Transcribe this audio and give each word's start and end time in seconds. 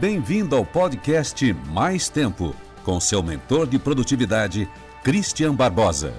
Bem-vindo 0.00 0.56
ao 0.56 0.64
podcast 0.64 1.52
Mais 1.52 2.08
Tempo, 2.08 2.56
com 2.86 2.98
seu 2.98 3.22
mentor 3.22 3.66
de 3.66 3.78
produtividade, 3.78 4.66
Christian 5.04 5.54
Barbosa. 5.54 6.14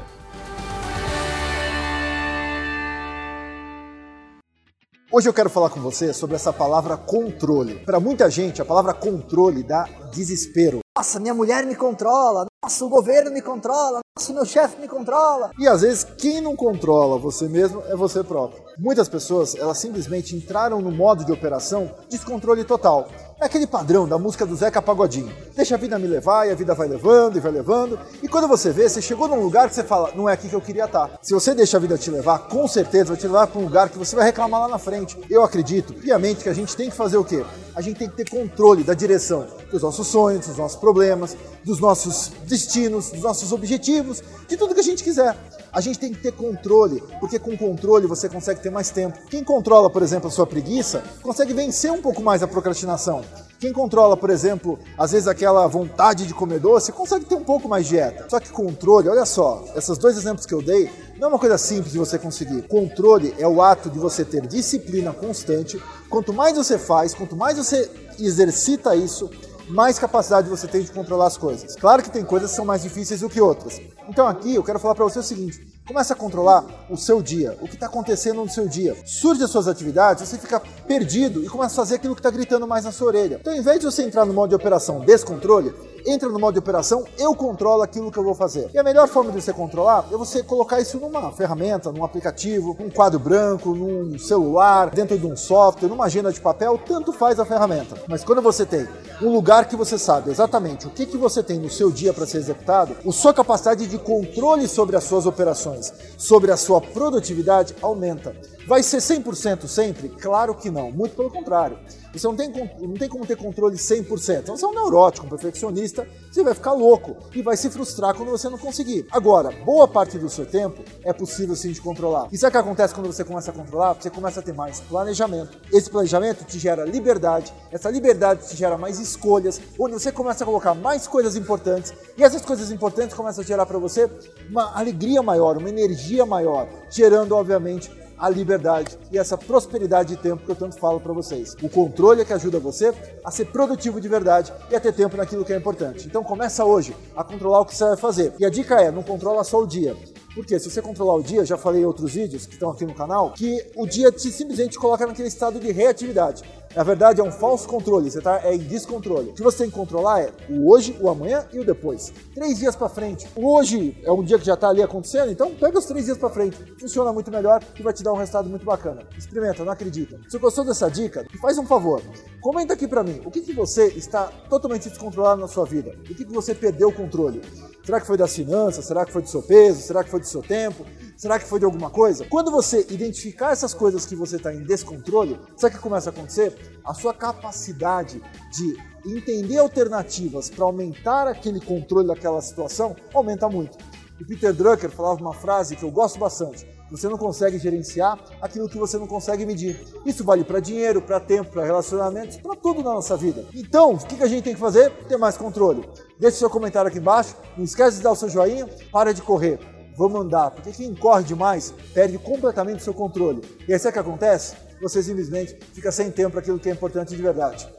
Hoje 5.12 5.28
eu 5.28 5.34
quero 5.34 5.50
falar 5.50 5.72
com 5.72 5.82
você 5.82 6.14
sobre 6.14 6.36
essa 6.36 6.54
palavra 6.54 6.96
controle. 6.96 7.80
Para 7.80 8.00
muita 8.00 8.30
gente, 8.30 8.62
a 8.62 8.66
palavra 8.66 8.94
controle 8.94 9.64
dá 9.64 9.90
desespero. 10.14 10.82
Nossa, 10.96 11.20
minha 11.20 11.34
mulher 11.34 11.66
me 11.66 11.74
controla. 11.74 12.46
Nossa, 12.64 12.86
o 12.86 12.90
governo 12.90 13.32
me 13.32 13.42
controla. 13.42 14.02
Nossa, 14.16 14.32
meu 14.32 14.46
chefe 14.46 14.80
me 14.80 14.88
controla. 14.88 15.50
E 15.58 15.68
às 15.68 15.82
vezes 15.82 16.04
quem 16.04 16.40
não 16.40 16.56
controla 16.56 17.18
você 17.18 17.50
mesmo 17.50 17.82
é 17.88 17.96
você 17.96 18.24
próprio. 18.24 18.62
Muitas 18.84 19.08
pessoas, 19.08 19.54
elas 19.54 19.78
simplesmente 19.78 20.36
entraram 20.36 20.82
no 20.82 20.90
modo 20.90 21.24
de 21.24 21.32
operação 21.32 21.92
descontrole 22.10 22.64
total. 22.64 23.08
É 23.40 23.46
aquele 23.46 23.68
padrão 23.68 24.08
da 24.08 24.18
música 24.18 24.44
do 24.44 24.56
Zeca 24.56 24.82
Pagodinho. 24.82 25.32
Deixa 25.56 25.76
a 25.76 25.78
vida 25.78 26.00
me 26.00 26.08
levar 26.08 26.48
e 26.48 26.52
a 26.52 26.56
vida 26.56 26.74
vai 26.74 26.88
levando 26.88 27.38
e 27.38 27.40
vai 27.40 27.52
levando. 27.52 28.00
E 28.24 28.28
quando 28.28 28.48
você 28.48 28.72
vê, 28.72 28.90
você 28.90 29.00
chegou 29.00 29.28
num 29.28 29.40
lugar 29.40 29.70
que 29.70 29.76
você 29.76 29.84
fala, 29.84 30.12
não 30.16 30.28
é 30.28 30.34
aqui 30.34 30.50
que 30.50 30.56
eu 30.56 30.62
queria 30.62 30.86
estar. 30.86 31.12
Se 31.22 31.32
você 31.32 31.54
deixa 31.54 31.78
a 31.78 31.80
vida 31.80 31.96
te 31.96 32.10
levar, 32.10 32.48
com 32.48 32.68
certeza 32.68 33.10
vai 33.10 33.18
te 33.18 33.28
levar 33.28 33.46
para 33.46 33.62
um 33.62 33.66
lugar 33.66 33.88
que 33.88 34.00
você 34.00 34.16
vai 34.16 34.26
reclamar 34.26 34.62
lá 34.62 34.68
na 34.68 34.80
frente. 34.80 35.16
Eu 35.30 35.44
acredito 35.44 35.94
piamente 35.94 36.42
que 36.42 36.50
a 36.50 36.54
gente 36.54 36.76
tem 36.76 36.90
que 36.90 36.96
fazer 36.96 37.18
o 37.18 37.24
quê? 37.24 37.46
A 37.76 37.82
gente 37.82 38.00
tem 38.00 38.10
que 38.10 38.16
ter 38.16 38.28
controle 38.32 38.84
da 38.84 38.96
direção 38.96 39.46
dos 39.70 39.84
nossos 39.84 40.08
sonhos, 40.08 40.48
dos 40.48 40.58
nossos 40.58 40.80
problemas, 40.80 41.38
dos 41.64 41.80
nossos 41.80 42.32
destinos, 42.48 43.12
dos 43.12 43.22
nossos 43.22 43.52
objetivos, 43.52 44.24
de 44.48 44.58
tudo 44.58 44.74
que 44.74 44.80
a 44.80 44.84
gente 44.84 45.04
quiser. 45.04 45.38
A 45.74 45.80
gente 45.80 46.00
tem 46.00 46.14
que 46.14 46.22
ter 46.22 46.34
controle, 46.34 47.02
porque 47.20 47.40
com 47.40 47.56
controle 47.58 48.06
você 48.06 48.28
consegue 48.28 48.62
ter 48.62 48.70
mais 48.70 48.90
tempo. 48.90 49.18
Quem 49.30 49.44
controla, 49.44 49.90
por 49.90 50.04
exemplo, 50.04 50.28
a 50.28 50.32
sua 50.32 50.46
preguiça, 50.46 51.02
consegue 51.22 51.54
vencer 51.54 51.92
um 51.92 52.02
pouco 52.02 52.22
mais 52.22 52.44
a 52.44 52.48
procrastinação. 52.48 53.24
Quem 53.58 53.72
controla, 53.72 54.18
por 54.18 54.30
exemplo, 54.30 54.80
às 54.98 55.12
vezes 55.12 55.28
aquela 55.28 55.68
vontade 55.68 56.26
de 56.26 56.34
comer 56.34 56.60
doce, 56.60 56.92
consegue 56.92 57.26
ter 57.26 57.36
um 57.36 57.44
pouco 57.44 57.70
mais 57.70 57.86
de 57.86 57.92
dieta. 57.92 58.26
Só 58.28 58.40
que 58.40 58.50
controle, 58.50 59.08
olha 59.08 59.26
só, 59.26 59.64
esses 59.76 59.98
dois 59.98 60.18
exemplos 60.18 60.46
que 60.46 60.54
eu 60.54 60.62
dei, 60.62 60.90
não 61.18 61.28
é 61.28 61.32
uma 61.34 61.40
coisa 61.40 61.58
simples 61.58 61.94
de 61.94 62.00
você 62.00 62.18
conseguir. 62.18 62.64
Controle 62.64 63.34
é 63.38 63.48
o 63.48 63.62
ato 63.62 63.90
de 63.90 64.00
você 64.00 64.26
ter 64.26 64.48
disciplina 64.48 65.14
constante. 65.14 65.82
Quanto 66.10 66.34
mais 66.34 66.58
você 66.58 66.80
faz, 66.80 67.14
quanto 67.14 67.36
mais 67.36 67.58
você 67.58 67.88
exercita 68.20 68.96
isso, 68.96 69.30
mais 69.68 69.98
capacidade 70.00 70.50
você 70.50 70.68
tem 70.68 70.82
de 70.82 70.92
controlar 70.92 71.28
as 71.28 71.38
coisas. 71.38 71.76
Claro 71.76 72.04
que 72.04 72.10
tem 72.10 72.24
coisas 72.24 72.52
que 72.52 72.56
são 72.56 72.66
mais 72.66 72.82
difíceis 72.84 73.22
do 73.22 73.30
que 73.30 73.40
outras. 73.40 73.82
Então 74.08 74.28
aqui 74.28 74.56
eu 74.56 74.64
quero 74.64 74.80
falar 74.80 74.96
para 74.96 75.06
você 75.06 75.20
o 75.20 75.24
seguinte: 75.24 75.66
Comece 75.86 76.14
a 76.14 76.16
controlar 76.16 76.64
o 76.90 76.96
seu 76.96 77.22
dia, 77.22 77.58
o 77.60 77.68
que 77.68 77.74
está 77.74 77.88
acontecendo 77.88 78.42
no 78.42 78.50
seu 78.50 78.68
dia. 78.68 78.96
Surge 79.04 79.44
as 79.44 79.50
suas 79.50 79.68
atividades, 79.68 80.28
você 80.28 80.38
fica 80.38 80.62
perdido 80.88 81.44
e 81.44 81.50
começa 81.50 81.74
a 81.74 81.84
fazer 81.84 81.96
aquilo 81.96 82.14
que 82.14 82.20
está 82.20 82.30
gritando 82.30 82.68
mais 82.68 82.86
na 82.86 82.92
sua 82.92 83.08
orelha. 83.08 83.40
Então, 83.42 83.54
em 83.54 83.62
vez 83.62 83.80
de 83.80 83.86
você 83.86 84.04
entrar 84.04 84.26
no 84.26 84.34
modo 84.34 84.50
de 84.50 84.56
operação 84.56 85.00
descontrole, 85.00 85.74
entra 86.06 86.30
no 86.30 86.40
modo 86.40 86.54
de 86.54 86.60
operação, 86.60 87.04
eu 87.18 87.36
controlo 87.36 87.82
aquilo 87.82 88.12
que 88.12 88.18
eu 88.18 88.24
vou 88.24 88.36
fazer. 88.36 88.70
E 88.74 88.78
a 88.78 88.84
melhor 88.84 89.08
forma 89.08 89.32
de 89.32 89.42
você 89.42 89.54
controlar 89.54 90.06
é 90.12 90.18
você 90.18 90.44
colocar 90.44 90.80
isso 90.80 91.00
numa 91.00 91.32
ferramenta, 91.32 91.92
num 91.92 92.04
aplicativo, 92.04 92.76
num 92.80 92.90
quadro 92.90 93.20
branco, 93.20 93.74
num 93.74 94.18
celular, 94.18 94.90
dentro 94.90 95.18
de 95.18 95.26
um 95.26 95.36
software, 95.36 95.90
numa 95.90 96.06
agenda 96.06 96.32
de 96.32 96.40
papel, 96.40 96.80
tanto 96.86 97.12
faz 97.12 97.40
a 97.40 97.46
ferramenta. 97.46 97.96
Mas 98.08 98.24
quando 98.24 98.42
você 98.42 98.66
tem 98.66 98.88
um 99.22 99.32
lugar 99.32 99.66
que 99.66 99.76
você 99.76 99.98
sabe 99.98 100.32
exatamente 100.32 100.88
o 100.88 100.90
que, 100.90 101.06
que 101.06 101.18
você 101.18 101.44
tem 101.44 101.60
no 101.60 101.70
seu 101.70 101.92
dia 101.92 102.14
para 102.14 102.26
ser 102.26 102.38
executado, 102.38 102.96
a 103.06 103.12
sua 103.12 103.34
capacidade 103.34 103.88
de 103.88 103.98
controle 103.98 104.68
sobre 104.68 104.96
as 104.96 105.04
suas 105.04 105.26
operações, 105.26 105.71
sobre 106.18 106.52
a 106.52 106.58
sua 106.58 106.82
produtividade 106.82 107.76
aumenta. 107.82 108.36
Vai 108.68 108.84
ser 108.84 108.98
100% 108.98 109.68
sempre? 109.68 110.10
Claro 110.10 110.56
que 110.56 110.70
não, 110.70 110.92
muito 110.92 111.16
pelo 111.16 111.30
contrário. 111.30 111.78
Você 112.14 112.28
não 112.28 112.36
tem, 112.36 112.52
não 112.80 112.94
tem 112.94 113.08
como 113.08 113.26
ter 113.26 113.38
controle 113.38 113.76
100%. 113.76 114.40
Então 114.42 114.58
você 114.58 114.66
é 114.66 114.68
um 114.68 114.74
neurótico, 114.74 115.26
um 115.26 115.30
perfeccionista, 115.30 116.08
você 116.30 116.44
vai 116.44 116.54
ficar 116.54 116.74
louco 116.74 117.16
e 117.34 117.42
vai 117.42 117.56
se 117.56 117.70
frustrar 117.70 118.16
quando 118.16 118.30
você 118.30 118.50
não 118.50 118.58
conseguir. 118.58 119.08
Agora, 119.12 119.52
boa 119.64 119.88
parte 119.88 120.18
do 120.18 120.30
seu 120.30 120.46
tempo 120.46 120.84
é 121.04 121.14
possível 121.14 121.56
sim 121.56 121.72
de 121.72 121.82
controlar. 121.82 122.28
E 122.32 122.38
sabe 122.38 122.50
o 122.50 122.52
que 122.52 122.58
acontece 122.58 122.94
quando 122.94 123.08
você 123.08 123.24
começa 123.24 123.52
a 123.52 123.54
controlar? 123.54 123.94
Você 123.94 124.10
começa 124.10 124.42
a 124.42 124.44
ter 124.44 124.54
mais 124.54 124.82
planejamento. 124.82 125.58
Esse 125.72 125.90
planejamento 125.90 126.44
te 126.44 126.60
gera 126.60 126.84
liberdade, 126.86 127.54
essa 127.72 127.90
liberdade 127.90 128.48
te 128.48 128.58
gera 128.58 128.78
mais 128.78 129.00
escolhas, 129.00 129.62
onde 129.80 129.94
você 129.94 130.12
começa 130.12 130.44
a 130.44 130.48
colocar 130.48 130.74
mais 130.74 131.08
coisas 131.08 131.36
importantes 131.36 131.94
e 132.18 132.24
essas 132.24 132.42
coisas 132.42 132.72
importantes 132.72 133.16
começam 133.16 133.44
a 133.44 133.48
gerar 133.48 133.66
para 133.66 133.80
você 133.80 134.10
uma 134.50 134.78
alegria 134.78 135.22
maior, 135.24 135.60
uma 135.62 135.70
energia 135.70 136.26
maior, 136.26 136.68
gerando, 136.90 137.36
obviamente, 137.36 137.90
a 138.22 138.30
liberdade 138.30 139.00
e 139.12 139.18
essa 139.18 139.36
prosperidade 139.36 140.16
de 140.16 140.22
tempo 140.22 140.46
que 140.46 140.52
eu 140.52 140.56
tanto 140.56 140.78
falo 140.78 141.00
para 141.00 141.12
vocês. 141.12 141.56
O 141.62 141.68
controle 141.68 142.22
é 142.22 142.26
que 142.26 142.32
ajuda 142.32 142.60
você 142.60 142.94
a 143.26 143.32
ser 143.32 143.46
produtivo 143.46 144.00
de 144.00 144.08
verdade 144.08 144.54
e 144.70 144.76
a 144.76 144.80
ter 144.80 144.94
tempo 144.94 145.18
naquilo 145.18 145.44
que 145.44 145.52
é 145.52 145.58
importante. 145.58 146.06
Então 146.06 146.24
começa 146.24 146.64
hoje 146.64 146.96
a 147.16 147.24
controlar 147.24 147.62
o 147.62 147.66
que 147.66 147.76
você 147.76 147.84
vai 147.84 147.98
fazer. 147.98 148.34
E 148.40 148.46
a 148.46 148.50
dica 148.50 148.80
é, 148.80 148.92
não 148.92 149.02
controla 149.02 149.44
só 149.44 149.64
o 149.64 149.66
dia. 149.66 149.96
Porque 150.34 150.60
se 150.60 150.70
você 150.70 150.82
controlar 150.82 151.16
o 151.16 151.24
dia, 151.24 151.46
já 151.46 151.58
falei 151.58 151.82
em 151.82 151.86
outros 151.86 152.14
vídeos 152.14 152.46
que 152.46 152.54
estão 152.54 152.70
aqui 152.70 152.86
no 152.86 152.94
canal, 152.94 153.32
que 153.34 153.66
o 153.76 153.86
dia 153.86 154.12
te 154.12 154.32
simplesmente 154.32 154.78
coloca 154.78 155.06
naquele 155.06 155.28
estado 155.28 155.60
de 155.60 155.72
reatividade. 155.72 156.44
Na 156.76 156.84
verdade, 156.84 157.20
é 157.20 157.24
um 157.24 157.32
falso 157.32 157.68
controle, 157.68 158.10
você 158.10 158.20
está 158.20 158.42
é 158.46 158.56
em 158.56 158.60
descontrole. 158.60 159.32
O 159.32 159.34
que 159.34 159.44
você 159.44 159.60
tem 159.60 159.70
que 159.70 159.76
controlar 159.76 160.22
é 160.22 160.32
o 160.50 160.72
hoje, 160.72 160.96
o 161.02 161.10
amanhã 161.10 161.46
e 161.52 161.60
o 161.60 161.66
depois. 161.66 162.14
Três 162.34 162.60
dias 162.60 162.76
para 162.78 162.88
frente. 162.88 163.28
O 163.36 163.58
hoje 163.58 163.98
é 164.04 164.12
um 164.12 164.24
dia 164.24 164.40
que 164.40 164.46
já 164.46 164.54
está 164.54 164.70
ali 164.70 164.82
acontecendo, 164.82 165.32
então 165.32 165.54
pega 165.54 165.78
os 165.78 165.86
três 165.86 166.06
dias 166.06 166.18
para 166.18 166.30
frente. 166.30 166.58
Funciona 166.80 167.12
muito 167.12 167.30
melhor 167.30 167.62
e 167.78 167.84
vai 167.84 167.92
te 167.92 168.02
dar 168.02 168.14
um 168.14 168.18
resultado 168.18 168.50
muito 168.50 168.66
bacana. 168.66 169.04
Experimenta, 169.18 169.66
não 169.66 169.74
acredita. 169.74 170.18
Se 170.30 170.38
gostou 170.38 170.64
dessa 170.64 170.90
dica, 170.90 171.26
faz 171.42 171.58
um 171.58 171.66
favor. 171.66 172.02
Comenta 172.42 172.74
aqui 172.74 172.88
para 172.88 173.04
mim, 173.04 173.22
o 173.24 173.30
que, 173.30 173.42
que 173.42 173.54
você 173.54 173.90
está 173.90 174.26
totalmente 174.50 174.90
descontrolado 174.90 175.40
na 175.40 175.48
sua 175.48 175.64
vida? 175.64 175.96
O 176.00 176.16
que, 176.16 176.26
que 176.26 176.34
você 176.34 176.56
perdeu 176.56 176.90
o 176.90 176.94
controle? 176.94 177.40
Será 177.86 178.02
que 178.02 178.08
foi 178.08 178.18
das 178.18 178.36
finanças? 178.36 178.84
Será 178.84 179.06
que 179.06 179.12
foi 179.12 179.22
do 179.22 179.30
seu 179.30 179.44
peso? 179.44 179.80
Será 179.80 180.04
que 180.04 180.10
foi 180.10 180.20
do 180.20 180.26
seu 180.26 180.42
tempo? 180.42 180.84
Será 181.16 181.38
que 181.38 181.46
foi 181.46 181.60
de 181.60 181.66
alguma 181.66 181.92
coisa? 181.92 182.26
Quando 182.26 182.50
você 182.50 182.80
identificar 182.90 183.52
essas 183.52 183.76
coisas 183.76 184.08
que 184.08 184.16
você 184.16 184.38
está 184.38 184.52
em 184.52 184.64
descontrole, 184.64 185.40
sabe 185.56 185.76
o 185.76 185.78
que 185.78 185.84
começa 185.84 186.10
a 186.10 186.14
acontecer? 186.14 186.80
A 186.84 186.96
sua 186.96 187.14
capacidade 187.14 188.20
de 188.52 188.76
entender 189.06 189.60
alternativas 189.60 190.50
para 190.50 190.66
aumentar 190.66 191.28
aquele 191.28 191.60
controle 191.60 192.08
daquela 192.08 192.42
situação 192.42 192.96
aumenta 193.14 193.48
muito. 193.48 193.78
E 194.20 194.26
Peter 194.26 194.52
Drucker 194.52 194.90
falava 194.90 195.22
uma 195.22 195.34
frase 195.34 195.76
que 195.76 195.84
eu 195.84 195.92
gosto 195.92 196.18
bastante. 196.18 196.68
Você 196.92 197.08
não 197.08 197.18
consegue 197.18 197.58
gerenciar 197.58 198.20
aquilo 198.42 198.68
que 198.68 198.78
você 198.78 198.98
não 198.98 199.08
consegue 199.08 199.46
medir. 199.46 199.82
Isso 200.06 200.26
vale 200.26 200.44
para 200.44 200.60
dinheiro, 200.60 201.02
para 201.02 201.22
tempo, 201.22 201.52
para 201.52 201.64
relacionamentos, 201.64 202.36
para 202.38 202.54
tudo 202.56 202.84
na 202.84 202.94
nossa 202.94 203.16
vida. 203.16 203.46
Então, 203.56 203.94
o 203.94 203.98
que 203.98 204.22
a 204.22 204.28
gente 204.28 204.44
tem 204.44 204.54
que 204.54 204.60
fazer? 204.60 204.92
Ter 205.08 205.16
mais 205.16 205.38
controle. 205.38 205.88
Deixe 206.20 206.38
seu 206.38 206.50
comentário 206.50 206.90
aqui 206.90 207.00
embaixo. 207.00 207.36
Não 207.56 207.64
esquece 207.64 207.98
de 207.98 208.04
dar 208.04 208.12
o 208.12 208.16
seu 208.16 208.28
joinha. 208.28 208.68
Para 208.92 209.14
de 209.14 209.22
correr. 209.22 209.58
Vamos 209.96 210.20
andar. 210.20 210.52
Porque 210.52 210.72
quem 210.72 210.94
corre 210.94 211.24
demais 211.24 211.74
perde 211.94 212.18
completamente 212.18 212.80
o 212.80 212.84
seu 212.84 212.94
controle. 212.94 213.42
E 213.66 213.72
aí 213.72 213.80
sabe 213.80 213.92
o 213.92 213.94
que 213.94 214.10
acontece? 214.10 214.56
Você 214.82 215.02
simplesmente 215.02 215.58
fica 215.74 215.92
sem 215.94 216.12
tempo 216.12 216.32
para 216.32 216.42
aquilo 216.42 216.60
que 216.60 216.70
é 216.70 216.74
importante 216.74 217.16
de 217.16 217.22
verdade. 217.22 217.70